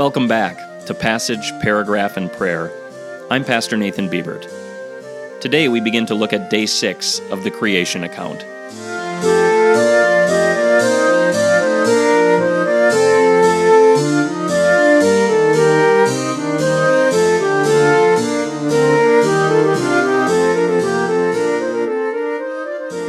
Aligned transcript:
Welcome 0.00 0.28
back 0.28 0.86
to 0.86 0.94
Passage, 0.94 1.52
Paragraph, 1.60 2.16
and 2.16 2.32
Prayer. 2.32 2.72
I'm 3.30 3.44
Pastor 3.44 3.76
Nathan 3.76 4.08
Biebert. 4.08 4.48
Today 5.42 5.68
we 5.68 5.78
begin 5.78 6.06
to 6.06 6.14
look 6.14 6.32
at 6.32 6.48
day 6.48 6.64
six 6.64 7.20
of 7.30 7.44
the 7.44 7.50
creation 7.50 8.02
account. 8.02 8.38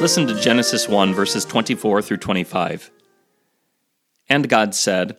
Listen 0.02 0.28
to 0.28 0.38
Genesis 0.42 0.90
1, 0.90 1.14
verses 1.14 1.46
24 1.46 2.02
through 2.02 2.18
25. 2.18 2.92
And 4.28 4.50
God 4.50 4.76
said, 4.76 5.16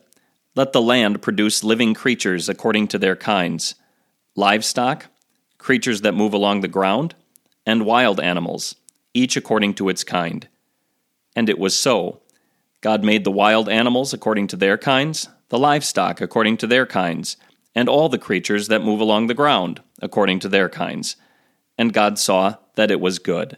Let 0.55 0.71
the 0.71 0.81
land 0.81 1.21
produce 1.21 1.63
living 1.63 1.93
creatures 1.93 2.47
according 2.47 2.87
to 2.89 2.99
their 2.99 3.15
kinds, 3.15 3.75
livestock, 4.35 5.07
creatures 5.57 6.01
that 6.01 6.13
move 6.13 6.33
along 6.33 6.61
the 6.61 6.67
ground, 6.67 7.15
and 7.65 7.85
wild 7.85 8.19
animals, 8.19 8.75
each 9.13 9.35
according 9.35 9.73
to 9.75 9.89
its 9.89 10.03
kind. 10.03 10.47
And 11.35 11.49
it 11.49 11.57
was 11.57 11.77
so. 11.77 12.21
God 12.81 13.03
made 13.03 13.23
the 13.23 13.31
wild 13.31 13.67
animals 13.69 14.13
according 14.13 14.47
to 14.47 14.55
their 14.55 14.77
kinds, 14.77 15.27
the 15.49 15.57
livestock 15.57 16.21
according 16.21 16.57
to 16.57 16.67
their 16.67 16.85
kinds, 16.85 17.37
and 17.73 17.89
all 17.89 18.09
the 18.09 18.17
creatures 18.19 18.67
that 18.67 18.83
move 18.83 18.99
along 18.99 19.27
the 19.27 19.33
ground 19.33 19.81
according 20.01 20.39
to 20.39 20.49
their 20.49 20.69
kinds. 20.69 21.15
And 21.77 21.93
God 21.93 22.19
saw 22.19 22.55
that 22.75 22.91
it 22.91 22.99
was 22.99 23.17
good. 23.17 23.57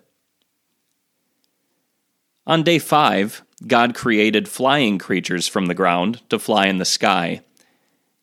On 2.48 2.64
day 2.64 2.80
five, 2.80 3.44
God 3.66 3.96
created 3.96 4.48
flying 4.50 4.98
creatures 4.98 5.48
from 5.48 5.68
the 5.68 5.74
ground 5.74 6.22
to 6.30 6.40
fly 6.40 6.68
in 6.68 6.78
the 6.78 6.86
sky. 6.86 7.42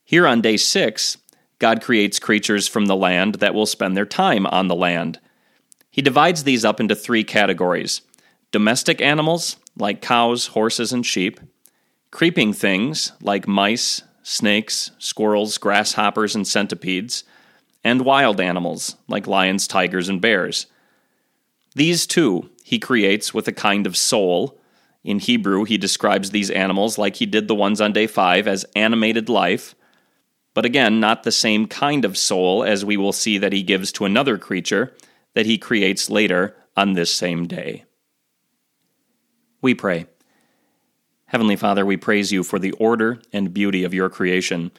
Here 0.05 0.27
on 0.27 0.41
day 0.41 0.57
six, 0.57 1.17
God 1.59 1.81
creates 1.81 2.19
creatures 2.19 2.69
from 2.69 2.87
the 2.87 2.97
land 2.97 3.37
that 3.37 3.55
will 3.55 3.67
spend 3.67 3.97
their 3.97 4.05
time 4.05 4.47
on 4.47 4.69
the 4.69 4.75
land. 4.75 5.21
He 5.91 6.03
divides 6.03 6.45
these 6.45 6.65
up 6.65 6.81
into 6.81 6.95
three 6.95 7.25
categories 7.25 8.03
domestic 8.51 9.01
animals, 9.01 9.57
like 9.79 10.03
cows, 10.03 10.49
horses, 10.49 10.93
and 10.93 11.07
sheep, 11.07 11.41
creeping 12.11 12.53
things, 12.53 13.13
like 13.21 13.49
mice, 13.49 14.03
snakes, 14.23 14.91
squirrels, 14.99 15.59
grasshoppers, 15.59 16.35
and 16.35 16.47
centipedes, 16.47 17.25
and 17.83 18.03
wild 18.03 18.41
animals, 18.41 18.97
like 19.09 19.27
lions, 19.27 19.67
tigers, 19.67 20.09
and 20.09 20.21
bears. 20.21 20.67
These, 21.75 22.07
too, 22.07 22.51
he 22.63 22.79
creates 22.79 23.33
with 23.33 23.49
a 23.49 23.53
kind 23.53 23.87
of 23.87 23.97
soul. 23.97 24.59
In 25.05 25.19
Hebrew, 25.19 25.65
he 25.65 25.79
describes 25.79 26.31
these 26.31 26.51
animals 26.51 26.97
like 26.97 27.17
he 27.17 27.27
did 27.27 27.49
the 27.49 27.55
ones 27.55 27.81
on 27.81 27.93
day 27.93 28.07
five 28.07 28.47
as 28.47 28.65
animated 28.77 29.29
life, 29.29 29.75
but 30.55 30.65
again, 30.65 31.01
not 31.01 31.23
the 31.23 31.33
same 31.33 31.67
kind 31.67 32.05
of 32.05 32.19
soul 32.19 32.63
as 32.63 32.85
we 32.85 32.97
will 32.97 33.13
see 33.13 33.39
that 33.39 33.53
he 33.53 33.63
gives 33.63 33.91
to 33.93 34.05
another 34.05 34.39
creature 34.39 34.95
that 35.35 35.47
he 35.47 35.59
creates 35.59 36.11
later 36.11 36.55
on 36.77 36.93
this 36.93 37.13
same 37.13 37.47
day. 37.47 37.85
We 39.61 39.75
pray. 39.75 40.07
Heavenly 41.27 41.57
Father, 41.57 41.87
we 41.87 41.97
praise 41.97 42.31
you 42.31 42.43
for 42.43 42.59
the 42.59 42.73
order 42.73 43.23
and 43.33 43.55
beauty 43.55 43.85
of 43.85 43.95
your 43.95 44.11
creation, 44.11 44.71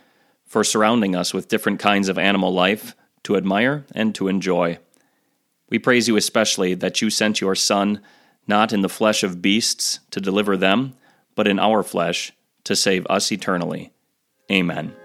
for 0.45 0.63
surrounding 0.63 1.15
us 1.15 1.33
with 1.33 1.47
different 1.47 1.79
kinds 1.79 2.09
of 2.09 2.19
animal 2.19 2.53
life 2.53 2.95
to 3.23 3.35
admire 3.35 3.85
and 3.95 4.13
to 4.13 4.27
enjoy. 4.27 4.77
We 5.69 5.79
praise 5.79 6.07
you 6.07 6.15
especially 6.15 6.75
that 6.75 7.01
you 7.01 7.09
sent 7.09 7.41
your 7.41 7.55
Son, 7.55 8.01
not 8.47 8.73
in 8.73 8.81
the 8.81 8.89
flesh 8.89 9.23
of 9.23 9.41
beasts 9.41 9.99
to 10.11 10.21
deliver 10.21 10.57
them, 10.57 10.95
but 11.35 11.47
in 11.47 11.59
our 11.59 11.83
flesh 11.83 12.33
to 12.63 12.75
save 12.75 13.05
us 13.09 13.31
eternally. 13.31 13.91
Amen. 14.51 14.95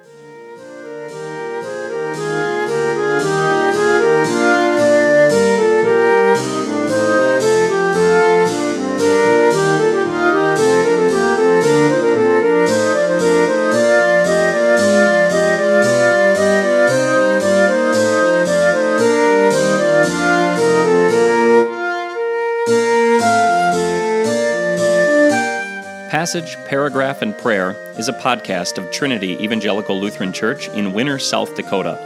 Passage, 26.09 26.57
Paragraph, 26.65 27.21
and 27.21 27.37
Prayer 27.37 27.73
is 27.99 28.09
a 28.09 28.15
podcast 28.15 28.79
of 28.79 28.91
Trinity 28.91 29.33
Evangelical 29.45 30.01
Lutheran 30.01 30.33
Church 30.33 30.67
in 30.69 30.95
Winner, 30.95 31.19
South 31.19 31.55
Dakota. 31.55 31.99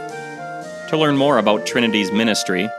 To 0.89 0.97
learn 0.97 1.15
more 1.15 1.37
about 1.37 1.65
Trinity's 1.65 2.11
ministry, 2.11 2.69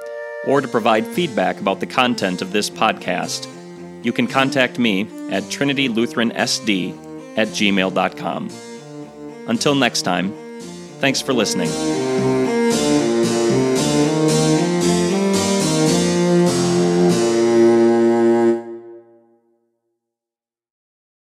or 0.47 0.61
to 0.61 0.69
provide 0.69 1.07
feedback 1.07 1.59
about 1.59 1.81
the 1.81 1.87
content 1.87 2.43
of 2.43 2.53
this 2.53 2.69
podcast, 2.69 3.49
you 4.05 4.13
can 4.13 4.27
contact 4.27 4.79
me 4.79 5.09
at 5.31 5.45
trinitylutheransd 5.45 7.39
at 7.39 7.49
gmail.com. 7.49 8.51
Until 9.49 9.75
next 9.75 10.03
time, 10.03 10.31
thanks 11.01 11.23
for 11.23 11.33
listening. 11.33 12.34